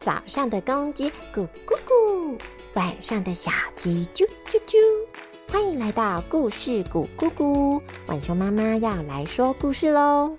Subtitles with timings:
[0.00, 2.38] 早上的公鸡咕咕咕，
[2.72, 4.78] 晚上的小鸡啾啾啾。
[5.52, 10.34] 欢迎来到故事咕咕咕，晚熊妈妈要来说故事喽！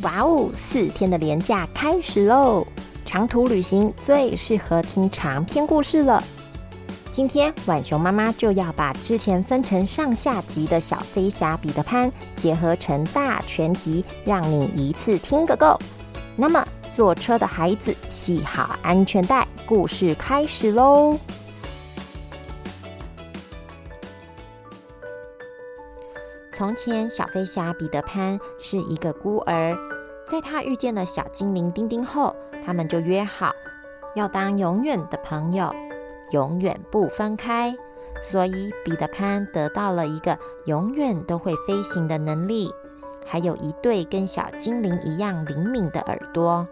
[0.00, 2.66] 哇哦，四天的连假开始喽！
[3.04, 6.24] 长途旅行最适合听长篇故事了。
[7.10, 15.78] 今天晚熊妈妈就要把之前分成上下集的小飞侠彼得潘结合成大全集，让你一次听个够。
[16.36, 16.66] 那么。
[16.92, 21.18] 坐车的孩子，系好安全带，故事开始喽！
[26.52, 29.74] 从前，小飞侠彼得潘是一个孤儿，
[30.30, 33.50] 在他遇见了小精灵丁丁后，他们就约好
[34.14, 35.74] 要当永远的朋友，
[36.32, 37.74] 永远不分开。
[38.22, 42.70] 所以，彼得潘得到了一个永远都会飞行的能力，
[43.24, 46.68] 还有一对跟小精灵一样灵敏的耳朵。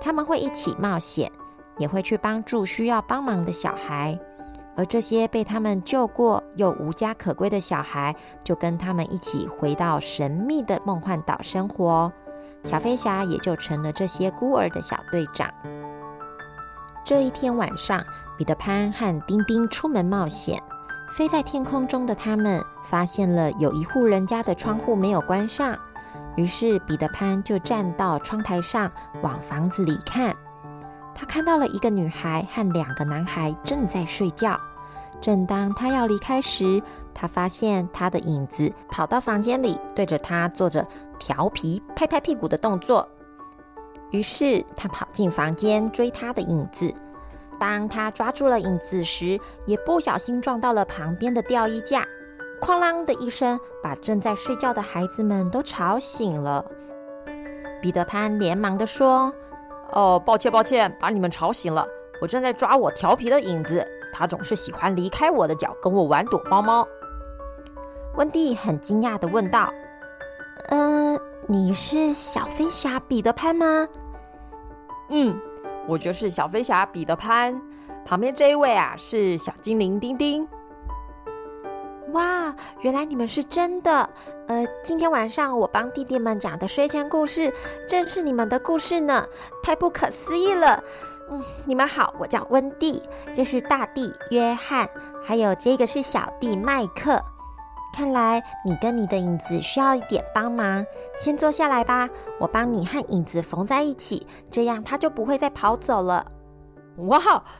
[0.00, 1.30] 他们会一起冒险，
[1.78, 4.18] 也会去帮助需要帮忙的小孩。
[4.76, 12.12] 而这些被他们救过又无家可归的小孩，就跟他们一起回到神秘的梦幻岛生活。
[12.62, 15.48] 小飞侠也就成了这些孤儿的小队长。
[17.04, 18.04] 这一天晚上，
[18.36, 20.62] 彼得潘和丁丁出门冒险，
[21.10, 25.78] 飞在天空中的他们发现了有一户人家的窗户没有关上。
[26.36, 28.90] 于是彼得潘就站到窗台上，
[29.22, 30.34] 往房子里看。
[31.14, 34.58] 他看到了一个女孩和两个男孩正在睡觉。
[35.18, 36.82] 正当他要离开时，
[37.14, 40.86] 他发现他的影子跑到房间里，对着他做着
[41.18, 43.08] 调皮拍拍屁股的动作。
[44.10, 46.94] 于是他跑进房间追他的影子。
[47.58, 52.04] 当他抓住了影子时，也不小心撞到了旁边的吊衣架。
[52.60, 56.64] 哐啷的一声，把正在睡觉的孩子们都吵醒了。
[57.82, 59.32] 彼得潘连忙的说
[59.92, 61.86] ：“哦，抱歉，抱歉，把你们吵醒了。
[62.20, 66.86] 我正在抓我调皮的影子，他总是喜欢离开我的脚，跟我玩躲猫猫。”
[68.16, 69.70] 温蒂很惊讶的问道
[70.70, 73.86] ：“嗯，你是小飞侠彼得潘吗
[75.10, 75.38] ？”“嗯，
[75.86, 77.60] 我就是小飞侠彼得潘。
[78.06, 80.48] 旁边这一位啊，是小精灵丁丁。”
[82.12, 84.08] 哇，原来你们是真的！
[84.46, 87.52] 呃，今天晚上我帮弟弟们讲的睡前故事，
[87.88, 89.26] 正是你们的故事呢，
[89.62, 90.82] 太不可思议了！
[91.28, 93.02] 嗯，你们好，我叫温蒂，
[93.34, 94.88] 这是大弟约翰，
[95.24, 97.20] 还有这个是小弟麦克。
[97.92, 100.86] 看来你跟你的影子需要一点帮忙，
[101.18, 102.08] 先坐下来吧，
[102.38, 106.24] 我帮你和影子缝在一起，这样他就不会再跑走了。
[106.98, 107.18] 哇，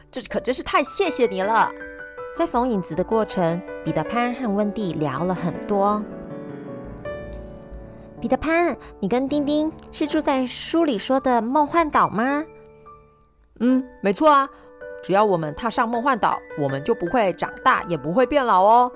[0.09, 1.69] 这可真是太谢谢你了！
[2.37, 6.03] 在缝影子的过程，彼得潘和温蒂聊了很多。
[8.21, 12.45] 彼得潘，你跟丁丁是住在书里说的梦幻岛吗？
[13.59, 14.47] 嗯，没错啊。
[15.01, 18.91] 只要我们踏上梦幻岛，我们就不会长大，也不会变老哦。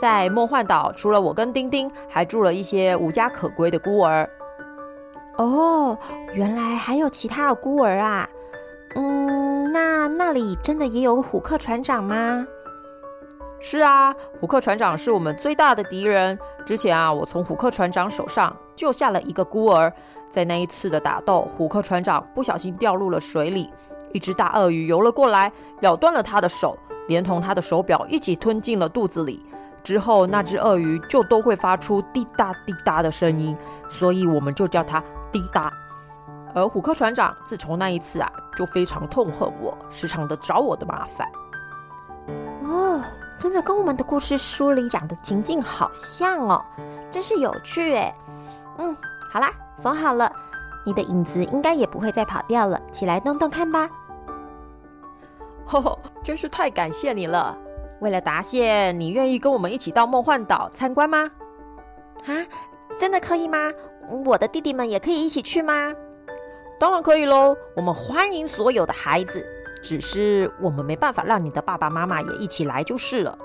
[0.00, 4.26] 在梦幻岛，除了我跟丁丁，还住了一些无家可归的孤儿。
[5.36, 5.98] 哦，
[6.32, 8.26] 原来还有其他的孤儿啊。
[8.94, 12.46] 嗯，那那里真的也有虎克船长吗？
[13.58, 16.38] 是啊，虎克船长是我们最大的敌人。
[16.64, 19.92] 之前啊，我从虎克船长手上救下了一个孤儿。
[20.30, 23.72] 在那一次的打斗，虎克船长不小心掉入了水里，
[24.12, 25.50] 一只大鳄鱼游了过来，
[25.80, 26.76] 咬断了他的手，
[27.08, 29.42] 连同他的手表一起吞进了肚子里。
[29.82, 33.56] 之后，那只鳄鱼就都会发出滴答滴答的声音，
[33.88, 35.02] 所以我们就叫它
[35.32, 35.72] 滴答。
[36.54, 41.26] 而虎克船长自从那一次啊，就非常痛恨我，时常的找我的麻烦。
[42.64, 43.00] 哦。
[43.38, 46.64] 真的跟我们的故事书里讲的情境好像哦，
[47.10, 48.14] 真是有趣诶。
[48.78, 48.96] 嗯，
[49.30, 50.30] 好啦，缝好了，
[50.84, 52.80] 你的影子应该也不会再跑掉了。
[52.90, 53.88] 起来动动看吧。
[55.66, 57.56] 吼吼，真是太感谢你了。
[58.00, 61.30] 为了答谢，你愿意跟我们一起到梦幻岛参观吗？
[62.26, 62.32] 啊，
[62.98, 63.72] 真的可以吗？
[64.24, 65.94] 我的弟弟们也可以一起去吗？
[66.78, 69.46] 当然可以喽，我们欢迎所有的孩子。
[69.86, 73.38] 只是我们没办法让你的爸爸妈妈也一起来就是了。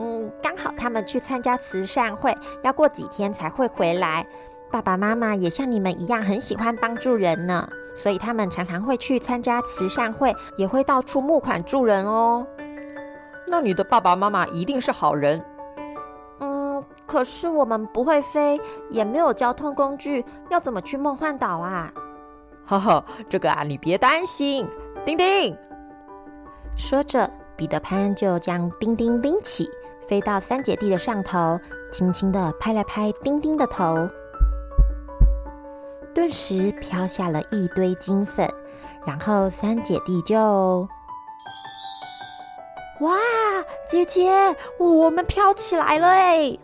[0.00, 4.26] 嗯，刚好他们去参加慈善会，要过几天才会回来。
[4.68, 12.44] 爸爸妈妈也像你们一样很喜欢帮助人呢，所以他们常常会去参加慈善会，也会到处募款助人哦。
[13.46, 15.40] 那你的爸爸妈妈一定是好人。
[16.40, 21.92] 嗯，可是我们不会飞，也没有交通工具，要怎么去梦幻岛啊？
[22.66, 24.66] 呵呵，这个啊，你别担心。
[25.04, 25.54] 丁丁
[26.74, 29.70] 说着，彼得潘就将丁丁拎起，
[30.08, 31.60] 飞到三姐弟的上头，
[31.92, 34.08] 轻轻的拍了拍丁丁的头，
[36.14, 38.48] 顿时飘下了一堆金粉，
[39.04, 40.88] 然后三姐弟就……
[43.00, 43.16] 哇，
[43.86, 44.32] 姐姐，
[44.78, 46.58] 我们飘起来了哎！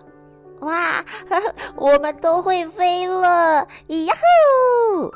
[0.60, 1.04] 哇，
[1.76, 3.66] 我们都会飞了！
[3.88, 5.10] 呀呼！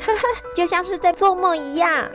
[0.56, 2.10] 就像是在做梦一样。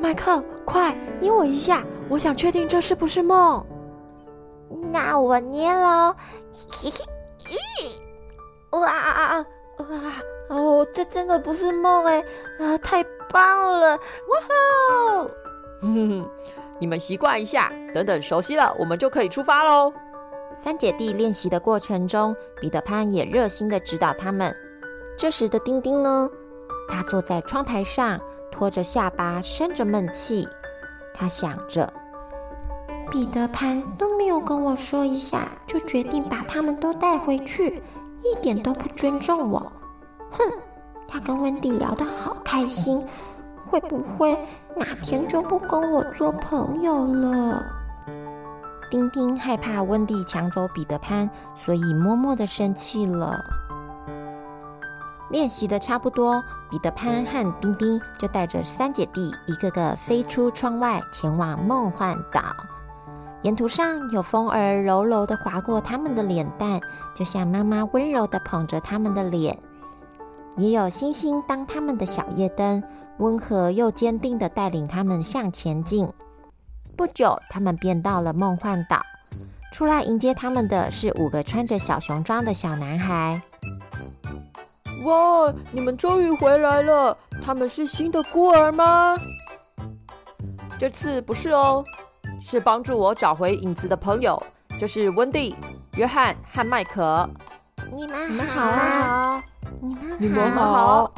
[0.00, 3.64] 麦克，快捏我一下，我想确定这是不是梦。
[4.92, 6.14] 那我捏喽。
[6.82, 8.00] 咦！
[8.70, 9.46] 哇啊啊！
[10.48, 12.24] 哦，这真的不是梦哎！
[12.58, 13.96] 啊，太棒了！
[13.96, 15.30] 哇吼！
[16.78, 19.92] 你们习惯一下，等等熟悉了，我们就可以出发喽。
[20.54, 24.54] 三姐弟练习的过程中，彼得潘也热心的指导他们。
[25.16, 26.28] 这时的丁丁呢？
[26.88, 28.20] 他坐在窗台上，
[28.56, 30.48] 拖着下巴，生着闷气。
[31.14, 31.92] 他想着：
[33.10, 37.82] 彼得潘都没有跟我说一下，就决定把他们都带回去，
[38.22, 39.60] 一点都不尊重我。
[40.30, 40.38] 哼！
[41.06, 43.06] 他跟温蒂聊得好开心，
[43.68, 44.34] 会不会
[44.74, 47.62] 哪天就不跟我做朋友了？
[48.90, 53.44] 丁丁害怕温蒂抢走彼得潘，所以默默的生气了。
[55.30, 62.42] 练习的差不多，彼得潘和丁丁就带着三姐弟一个个飞出窗外，前往梦幻岛。
[63.42, 66.80] 沿途上有风儿柔柔的划过他们的脸蛋，
[67.14, 69.54] 就像妈妈温柔的捧着他们的脸；
[70.56, 72.82] 也有星星当他们的小夜灯，
[73.18, 76.08] 温和又坚定的带领他们向前进。
[76.96, 79.00] 不久，他们便到了梦幻岛。
[79.72, 83.40] 出来迎接他们的是五个穿着小熊装的小男孩。
[85.06, 85.54] 哇！
[85.70, 87.16] 你们终于回来了。
[87.40, 89.16] 他们是新的孤儿吗？
[90.76, 91.84] 这次不是哦，
[92.40, 94.42] 是帮助我找回影子的朋友，
[94.80, 95.54] 就是温蒂、
[95.96, 97.28] 约翰和麦克。
[97.94, 99.44] 你们你们好啊！
[100.18, 101.12] 你们好。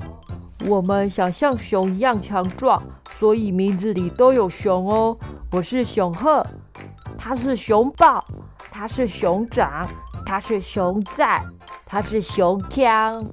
[0.66, 2.82] 我们想像熊一样强壮，
[3.18, 5.16] 所以名字里都有熊哦。
[5.50, 6.44] 我是熊鹤，
[7.16, 8.22] 他是熊豹，
[8.70, 9.88] 他是熊掌，
[10.26, 11.42] 他是熊仔，
[11.86, 13.24] 他是熊强。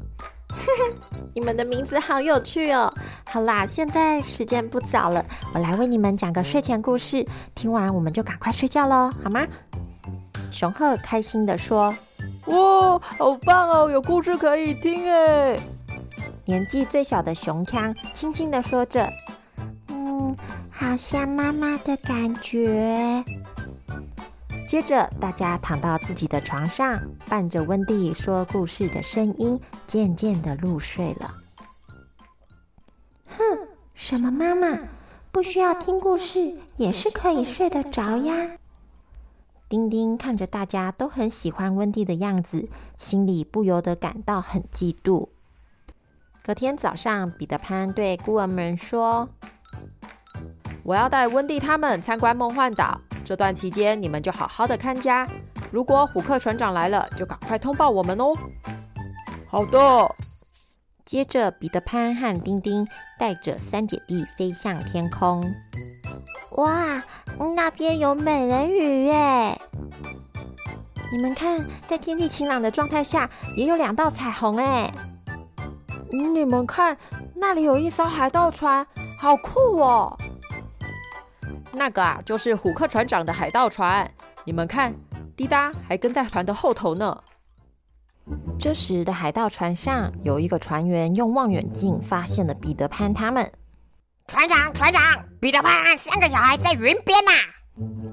[1.34, 2.92] 你们的名字好有趣哦！
[3.30, 5.24] 好啦，现在时间不早了，
[5.54, 7.26] 我来为你们讲个睡前故事。
[7.54, 9.46] 听完我们就赶快睡觉喽，好吗？
[10.52, 11.94] 熊鹤开心的说
[12.48, 15.60] ：“哇，好棒哦，有故事可以听哎！”
[16.46, 19.12] 年纪最小的熊康轻轻的说着。
[19.90, 20.36] 嗯
[20.72, 23.24] 好像妈妈的感觉。
[24.68, 31.34] 接着，大家躺到自己的床上，伴着温蒂说故事的声音，渐渐的入睡了。
[33.28, 33.44] 哼，
[33.94, 34.78] 什么妈妈
[35.32, 38.58] 不需要听故事也是可以睡得着呀？
[39.70, 42.68] 丁丁看着大家都很喜欢温蒂的样子，
[42.98, 45.30] 心里不由得感到很嫉妒。
[46.44, 49.30] 隔天早上，彼得潘对孤儿们说。
[50.84, 55.28] 我要带温蒂他们参观梦幻岛，这段期间你们就好好的看家。
[55.72, 58.32] 如果虎克船长来了，就赶快通报我们哦。
[59.50, 60.16] 好的。
[61.04, 62.88] 接着，彼得潘和丁丁
[63.20, 65.44] 带着三姐弟飞向天空。
[66.52, 67.04] 哇，
[67.56, 69.60] 那边有美人鱼耶！
[71.12, 74.92] 你们看，在天气晴朗的状态下，也有两道彩虹哎。
[76.12, 76.98] 你们看，
[77.36, 78.86] 那里有一艘海盗船，
[79.20, 80.18] 好酷哦！
[81.76, 84.10] 那个啊，就是虎克船长的海盗船。
[84.44, 84.94] 你们看，
[85.36, 87.22] 滴答还跟在船的后头呢。
[88.58, 93.52] 这时的海盗船上有一个船员用望远镜发现了彼得潘他们。
[94.28, 95.02] 船长，船长，
[95.40, 97.32] 彼得潘三个小孩在云边呐。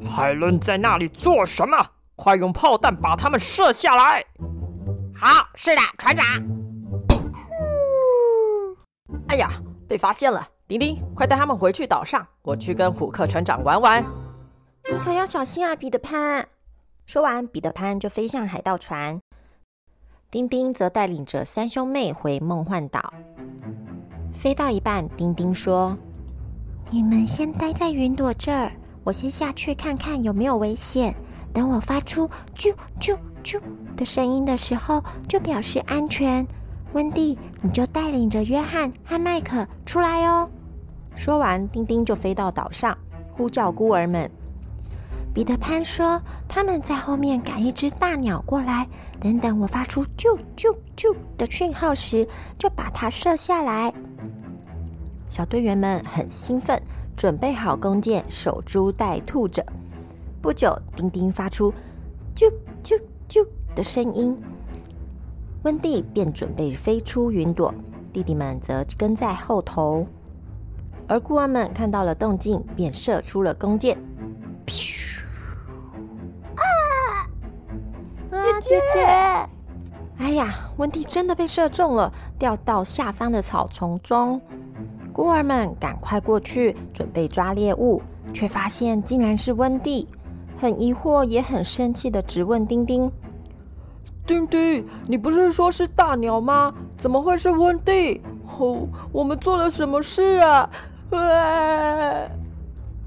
[0.06, 1.86] 海伦在那里做什么？
[2.14, 4.24] 快用炮弹把他们射下来！
[5.14, 6.26] 好，是的，船长。
[9.28, 9.50] 哎呀，
[9.88, 10.46] 被发现了。
[10.72, 14.02] 丁丁，快带他们回去岛上，我去跟虎克船长玩玩。
[14.90, 16.48] 你可要小心啊，彼得潘！
[17.04, 19.20] 说完，彼得潘就飞向海盗船，
[20.30, 23.12] 丁丁则带领着三兄妹回梦幻岛。
[24.32, 25.94] 飞到一半，丁丁说
[26.90, 28.72] ：“你们先待在云朵这儿，
[29.04, 31.14] 我先下去看看有没有危险。
[31.52, 32.26] 等我发出
[32.56, 33.14] 啾啾
[33.44, 33.60] 啾
[33.94, 36.46] 的声音的时候，就表示安全。
[36.94, 40.48] 温蒂，你就带领着约翰和麦克出来哦。”
[41.14, 42.96] 说完，丁丁就飞到岛上，
[43.32, 44.30] 呼叫孤儿们。
[45.34, 48.86] 彼得潘说：“他们在后面赶一只大鸟过来，
[49.18, 52.28] 等等我发出‘啾啾啾’的讯号时，
[52.58, 53.92] 就把它射下来。”
[55.30, 56.78] 小队员们很兴奋，
[57.16, 59.64] 准备好弓箭，守株待兔着。
[60.42, 61.72] 不久，丁丁发出
[62.36, 62.52] ‘啾
[62.84, 64.36] 啾啾’的声音，
[65.62, 67.72] 温蒂便准备飞出云朵，
[68.12, 70.06] 弟弟们则跟在后头。
[71.08, 73.96] 而孤儿们看到了动静，便射出了弓箭。
[78.30, 79.00] 啊，姐姐！
[80.18, 84.40] 哎呀，温蒂真的被射中了，掉到下方的草丛中。
[85.12, 88.00] 孤儿们赶快过去准备抓猎物，
[88.32, 90.08] 却发现竟然是温蒂，
[90.58, 93.10] 很疑惑也很生气的直问丁丁
[94.26, 96.72] ：“丁丁，你不是说是大鸟吗？
[96.96, 98.22] 怎么会是温蒂？
[98.58, 100.70] 哦，我们做了什么事啊？”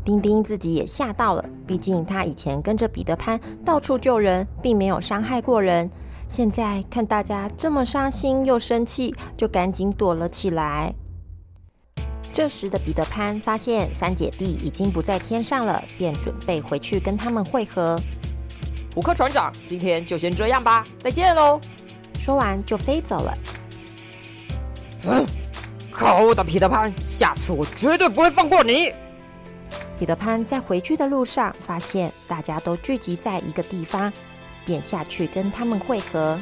[0.04, 5.90] 丁丁自己也吓到了，毕竟他以前跟着彼得潘到处救人，并没有伤害过人。
[6.28, 10.94] 现在看大家这么伤心又生气，就赶紧躲了起来。
[12.34, 17.98] 这时的彼得潘发现三姐弟已经不在天上了，便准备回去跟他们会合。
[18.94, 21.60] 虎克船长，今天就先这样吧，再见喽！
[22.14, 23.38] 说完就飞走了。
[25.08, 25.26] 嗯，
[25.96, 28.92] 可恶的彼得潘，下次我绝对不会放过你！
[29.98, 34.12] 彼得潘在回去的路上，发现大家都聚集在一个地方，
[34.66, 36.38] 便下去跟他们会合。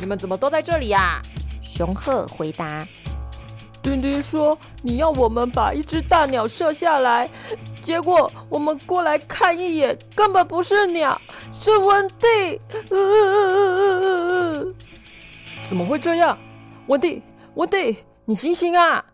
[0.00, 1.20] 你们怎么都在这里呀？
[1.60, 2.86] 熊鹤回答
[3.82, 7.28] ：“丁丁说你要我们把一只大鸟射下来，
[7.82, 11.20] 结果我们过来看一眼，根本不是鸟，
[11.60, 12.60] 是温蒂。
[15.68, 16.38] 怎么会这样？
[16.86, 17.22] 温蒂，
[17.54, 19.04] 温蒂，你醒醒啊！”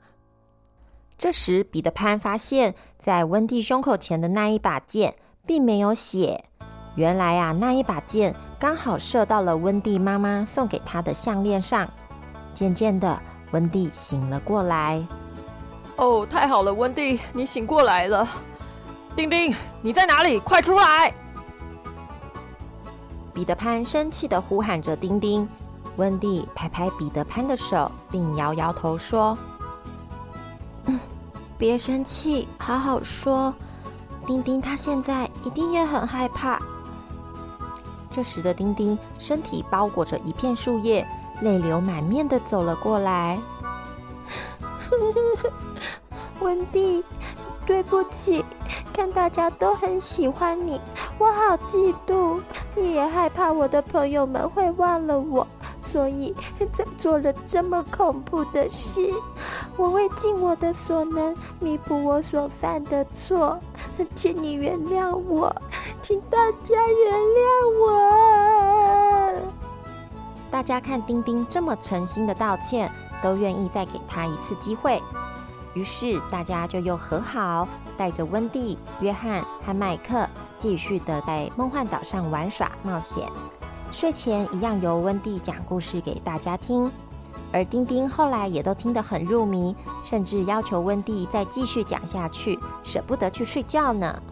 [1.18, 6.44] 这时，彼得潘发现，在温蒂胸口前的那一把剑并没有血。
[6.94, 11.88] 原来啊，那一把剑刚好射到了温蒂妈妈送给他的项链上。
[12.54, 15.04] 渐渐的，温蒂醒了过来。
[15.96, 18.28] 哦，太好了，温蒂，你醒过来了。
[19.16, 19.52] 丁丁，
[19.82, 20.38] 你在哪里？
[20.38, 21.12] 快出来！
[23.34, 25.48] 彼得潘生气的呼喊着丁丁。
[25.98, 29.36] 温蒂拍拍彼得潘的手，并摇摇头说。
[31.58, 33.52] 别生气，好好说。
[34.24, 36.60] 丁丁他现在一定也很害怕。
[38.12, 41.04] 这时的丁丁身体包裹着一片树叶，
[41.40, 43.38] 泪流满面的走了过来。
[46.38, 47.02] 温蒂，
[47.66, 48.44] 对不起，
[48.92, 50.80] 看大家都很喜欢你，
[51.18, 52.40] 我好嫉妒，
[52.76, 55.44] 你也害怕我的朋友们会忘了我。
[55.90, 56.34] 所以
[56.76, 59.10] 才做了这么恐怖的事，
[59.76, 63.58] 我会尽我的所能弥补我所犯的错，
[64.14, 65.50] 请你原谅我，
[66.02, 67.48] 请大家原谅
[67.80, 69.32] 我。
[70.50, 72.90] 大家看丁丁这么诚心的道歉，
[73.22, 75.02] 都愿意再给他一次机会，
[75.74, 77.66] 于是大家就又和好，
[77.96, 80.28] 带着温蒂、约翰和麦克
[80.58, 83.26] 继续的在梦幻岛上玩耍冒险。
[83.90, 86.90] 睡前一样由温蒂讲故事给大家听，
[87.50, 94.22] 而丁丁后来也都听得很入迷，甚至要求温蒂再继续讲下去，舍不得去睡觉呢。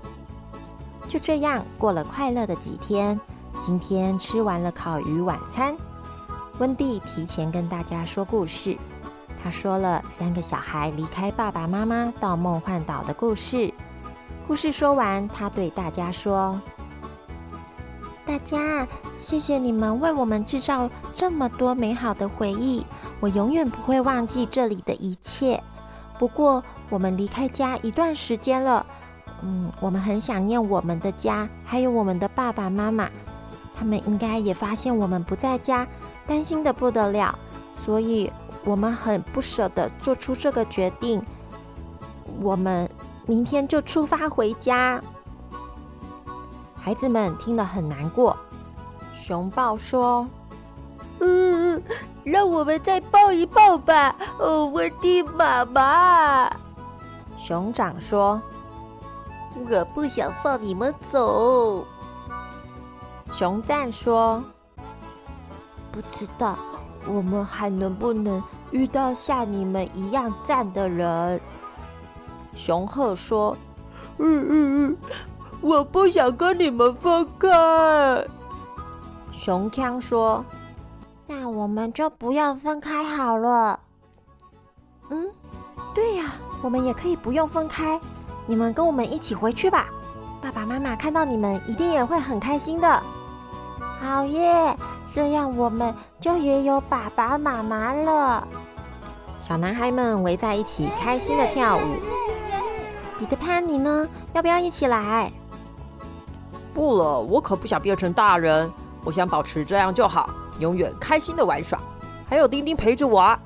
[1.08, 3.18] 就这样过了快乐的几天。
[3.64, 5.74] 今天吃完了烤鱼晚餐，
[6.58, 8.76] 温蒂提前跟大家说故事。
[9.42, 13.72] 他说了三个小孩离开爸爸妈妈到梦幻岛的故事。
[14.46, 16.60] 故事说完，他对大家说。
[18.26, 18.86] 大家，
[19.18, 22.84] 谢谢你们为我们制造这么多美好的回忆，
[23.20, 25.62] 我永远不会忘记这里的一切。
[26.18, 28.84] 不过，我们离开家一段时间了，
[29.42, 33.08] 嗯，我们很想念我们的家，还有我们的爸爸妈妈。
[33.72, 35.86] 他们应该也发现我们不在家，
[36.26, 37.38] 担心的不得了，
[37.84, 38.32] 所以
[38.64, 41.22] 我们很不舍得做出这个决定。
[42.42, 42.90] 我们
[43.26, 45.00] 明天就出发回家。
[46.86, 48.36] 孩子们听了很难过。
[49.12, 50.24] 熊抱说
[51.18, 51.82] ：“嗯，
[52.22, 56.48] 让我们再抱一抱吧，哦，我的妈妈。”
[57.40, 58.40] 熊掌说
[59.68, 61.84] ：“我不想放你们走。”
[63.34, 64.40] 熊赞说
[65.90, 66.56] ：“不知道
[67.08, 68.40] 我们还能不能
[68.70, 71.40] 遇到像你们一样赞的人。”
[72.54, 73.56] 熊鹤说
[74.18, 74.96] ：“嗯嗯嗯。”
[75.60, 77.48] 我不想跟你们分开，
[79.32, 80.44] 熊康说
[81.26, 83.80] ：“那我们就不要分开好了。”
[85.10, 85.28] 嗯，
[85.94, 87.98] 对呀，我们也可以不用分开。
[88.46, 89.86] 你们跟我们一起回去吧，
[90.40, 93.02] 爸爸妈妈看到你们一定也会很开心的。
[93.78, 94.76] 好耶，
[95.12, 98.46] 这样我们就也有爸爸妈妈了。
[99.38, 101.80] 小男孩们围在一起，开心的跳舞。
[103.18, 104.06] 彼得潘，你呢？
[104.32, 105.32] 要不要一起来？
[106.76, 108.70] 不了，我可不想变成大人，
[109.02, 110.28] 我想保持这样就好，
[110.58, 111.80] 永远开心的玩耍。
[112.28, 113.40] 还有丁丁陪着我，啊，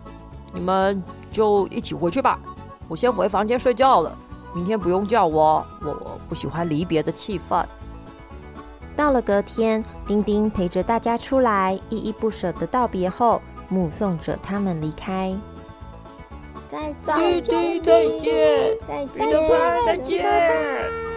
[0.52, 2.40] 你们就一起回去吧。
[2.88, 4.12] 我先回房间睡觉了。
[4.52, 7.64] 明天不用叫我，我不喜欢离别的气氛。
[8.96, 15.32] 到了隔天，丁丁陪着大家出来，依依不舍的道别后，目送着他们离开。
[16.68, 17.80] 再见，
[18.88, 21.09] 再彼得潘再见。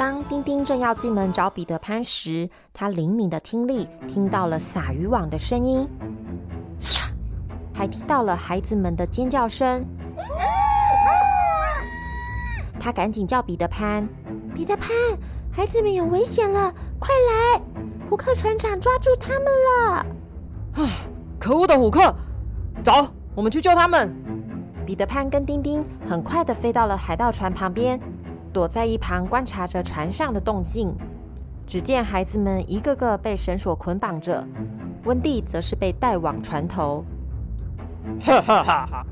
[0.00, 5.86] 当丁丁正要进门找彼得潘时，他灵敏的听力听到了撒渔网的声音，
[7.74, 9.84] 还听到了孩子们的尖叫声。
[12.80, 14.08] 他赶紧叫彼得潘
[14.56, 14.88] ：“彼得潘，
[15.52, 17.10] 孩子们有危险了，快
[17.54, 17.60] 来！
[18.08, 20.06] 虎克船长抓住他们了！”
[20.82, 20.88] 啊，
[21.38, 22.00] 可恶的虎克！
[22.82, 24.10] 走，我们去救他们。
[24.86, 28.00] 彼得潘跟丁丁很快的飞到了海盗船旁边，
[28.52, 30.94] 躲在一旁观察着船上的动静。
[31.66, 34.44] 只见孩子们一个个被绳索捆绑着，
[35.04, 37.04] 温蒂则是被带往船头。
[38.20, 39.06] 哈哈哈哈！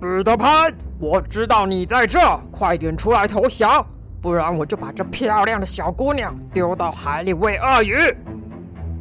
[0.00, 2.18] 彼得潘，我知道你在这，
[2.50, 3.84] 快点出来投降，
[4.22, 7.94] 不然我就把这漂亮的小姑娘丢到海里喂鳄鱼。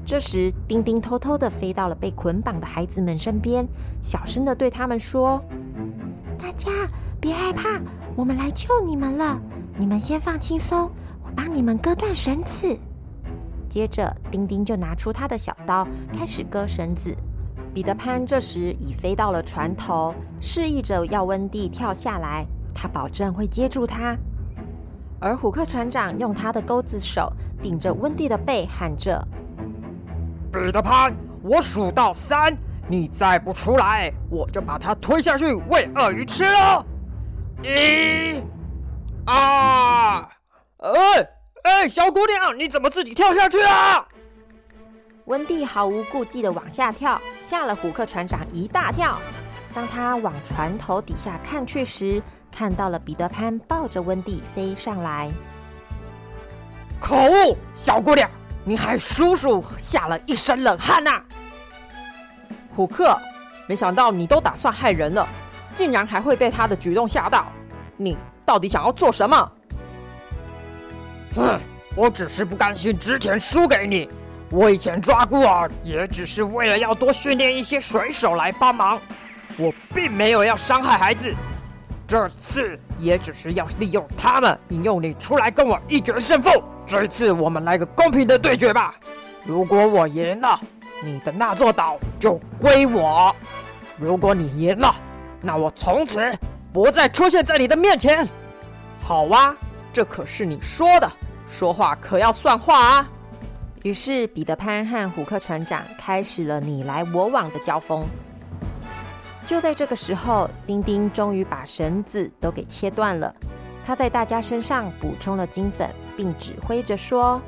[0.05, 3.65] 这时，丁丁偷偷的飞到了被捆绑的孩子们身边，
[4.01, 5.41] 小声的对他们说
[6.37, 6.69] ：“大家
[7.21, 7.79] 别害怕，
[8.15, 9.39] 我们来救你们了。
[9.81, 10.91] 你们先放轻松，
[11.23, 12.77] 我帮你们割断绳子。”
[13.67, 17.11] 接着，丁丁就拿出他的小刀，开始割绳子。
[17.73, 22.45] 彼得潘这时已飞到了船头，示意着要温蒂跳下来，
[22.75, 24.15] 他保证会接住他。
[25.19, 29.27] 而虎克船长用他的钩子手顶着温蒂的背，喊着
[30.53, 31.11] ：“彼得潘，
[31.41, 32.55] 我数到三，
[32.87, 36.85] 你再不出来，我就把他推下去喂鳄鱼吃了。
[37.63, 37.67] 一、
[41.01, 41.29] 哎
[41.63, 44.05] 哎，小姑娘，你怎么自己跳下去啊？”
[45.25, 49.17] 温蒂毫无顾忌的往下跳，吓了虎克船长一大跳。
[49.73, 55.31] 当他往船头底下看去时，看到了彼得潘抱着温蒂飞上来。
[56.99, 58.29] 可恶，小姑娘，
[58.63, 61.23] 你害叔叔吓了一身冷汗呐！
[62.75, 63.17] 虎克，
[63.67, 65.27] 没想到你都打算害人了，
[65.73, 67.47] 竟然还会被他的举动吓到。
[67.95, 69.51] 你到底想要做什么？
[71.35, 71.59] 哼，
[71.95, 74.09] 我只是不甘心之前输给你。
[74.49, 78.99] 我以前抓孤儿也只是为了要多训练一些水手来帮忙，
[79.57, 81.33] 我并没有要伤害孩子。
[82.05, 86.49] 这次也只是要利用他们，引诱你出来跟我一决胜负。
[86.85, 88.93] 这次我们来个公平的对决吧。
[89.45, 90.59] 如果我赢了，
[91.01, 93.33] 你的那座岛就归我；
[93.97, 94.93] 如果你赢了，
[95.39, 96.19] 那我从此
[96.73, 98.27] 不再出现在你的面前。
[98.99, 99.55] 好啊，
[99.93, 101.09] 这可是你说的，
[101.51, 103.09] 说话可要算话啊。
[103.83, 108.05] 于是，彼得潘和虎克船长开始了你来我往的交锋。
[109.45, 113.35] 就在这个时候，丁丁终于把绳子都给切断了。
[113.85, 117.41] 他在大家身上补充了金粉，并指挥着说：“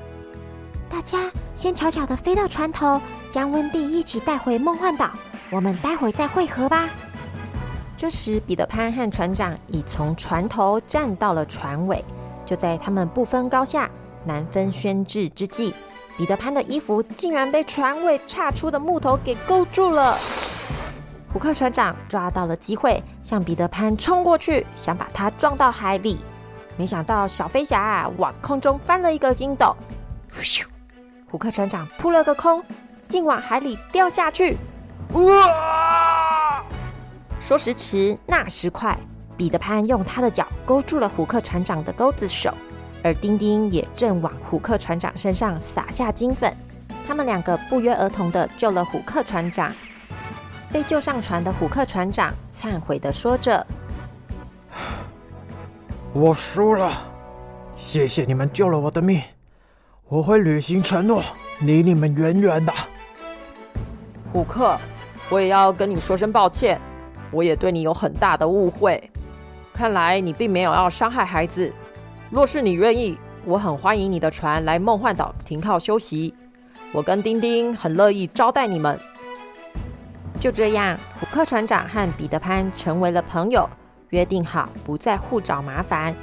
[0.89, 5.11] 大家先悄悄的飞到船头，将温蒂一起带回梦幻岛。
[5.51, 6.89] 我们待会再会合吧。”
[7.95, 12.03] 这时，彼得潘和船长已从船头站到了船尾。
[12.45, 13.89] 就在他们不分高下、
[14.25, 15.73] 难分轩轾之际，
[16.17, 20.15] 彼得潘的衣服竟然被船尾岔出的木头给勾住了。
[21.31, 26.17] 虎克船长抓到了机会，向彼得潘冲过去，想把他撞到海里。
[26.77, 29.75] 没想到小飞侠啊往空中翻了一个筋斗，
[30.33, 30.63] 咻！
[31.29, 32.63] 虎克船长扑了个空，
[33.07, 34.57] 竟往海里掉下去。
[35.13, 36.63] 哇！
[37.39, 38.97] 说时迟，那时快，
[39.37, 42.53] 彼得潘用他的脚勾住了虎克船长的钩子手。
[43.03, 46.55] 而丁丁也正往虎克船长身上撒下金粉，
[47.05, 49.73] 他们两个不约而同的救了虎克船长。
[50.71, 53.67] 被救上船的虎克船长忏悔的说着
[56.13, 56.91] ：“我输了，
[57.75, 59.21] 谢谢你们救了我的命，
[60.07, 61.21] 我会履行承诺，
[61.59, 62.73] 离你们远远的。”
[64.31, 64.79] 虎克，
[65.29, 66.79] 我也要跟你说声抱歉，
[67.31, 69.11] 我也对你有很大的误会。
[69.73, 71.71] 看来你并没有要伤害孩子。
[72.29, 76.33] 若是你愿意，我很欢迎你的船来梦幻岛停靠休息。
[76.91, 78.99] 我跟丁丁很乐意招待你们。
[80.39, 83.67] 就这样，虎克船长和彼得潘成为了朋友，
[84.09, 86.13] 约定好不再互找麻烦，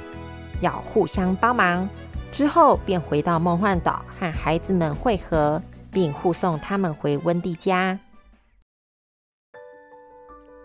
[0.61, 1.87] 要互相帮忙。
[2.31, 5.61] 之后便回到梦幻岛和孩子们会合，
[5.91, 7.99] 并护送他们回温蒂家。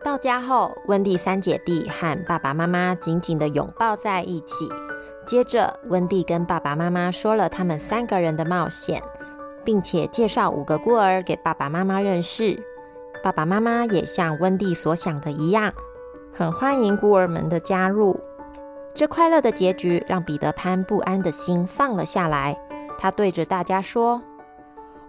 [0.07, 4.69] 到家后，温蒂三姐弟和爸爸妈妈紧紧的拥抱在一起。
[5.27, 9.03] 接着，温蒂跟爸爸妈妈说了他们三个人的冒险，
[9.64, 12.57] 并且介绍五个孤儿给爸爸妈妈认识。
[13.21, 15.73] 爸爸妈妈也像温蒂所想的一样，
[16.33, 18.21] 很欢迎孤儿们的加入。
[18.95, 22.57] 这快乐的结局让彼得潘不安的心放了下来。
[22.97, 24.23] 他对着大家说：“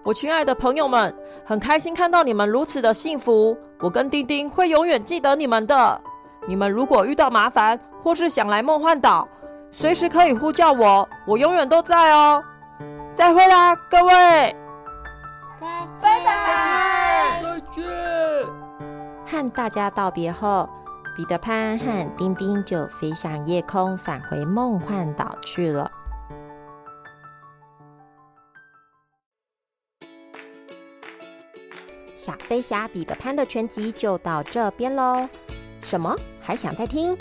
[0.04, 1.14] 我亲爱的朋友们，
[1.46, 3.58] 很开心看到你们如此的幸福。
[3.80, 6.02] 我跟丁丁会永远记得你们的。
[6.48, 9.28] 你们如果遇到麻烦或是想来梦幻岛，
[9.70, 12.42] 随时可以呼叫我，我永远都在哦。
[13.14, 14.56] 再会啦，各位！
[15.60, 16.10] 再见，
[17.42, 17.84] 再见。”
[19.28, 20.70] 和大家道别后，
[21.18, 25.92] 彼得潘和丁丁就飞向夜空，返回梦幻岛去了。
[32.28, 35.26] 小飞侠彼得潘的全集就到这边喽。
[35.82, 36.14] 什么？
[36.42, 37.18] 还想再听？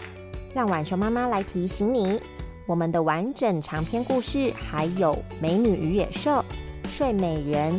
[0.52, 2.18] 让浣熊妈妈来提醒你，
[2.66, 6.30] 我们的完整长篇故事还有《美女与野兽》
[6.88, 7.72] 《睡美人》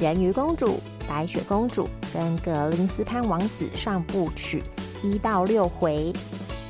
[0.02, 0.66] 《人鱼公主》
[1.08, 4.64] 《白雪公主》跟《格林斯潘王子》上部曲
[5.04, 6.12] 一到六回。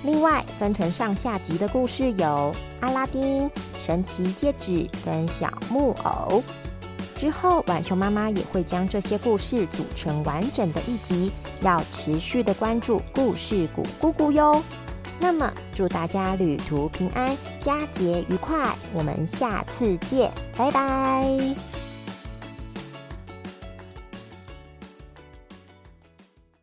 [0.04, 2.26] 另外分成上下集的故事有
[2.80, 3.48] 《阿拉丁》
[3.78, 4.72] 《神奇戒指》
[5.06, 6.42] 跟《小木偶》。
[7.22, 11.30] 之后，晚熊妈妈也会将这些故事组成完整的一集，
[11.60, 14.60] 要持续的关注故事谷姑姑哟。
[15.20, 21.71] 那么，祝大家旅途平安，佳节愉快，我们下次见，拜拜。